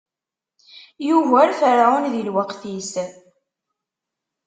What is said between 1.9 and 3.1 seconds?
di lweqt-is.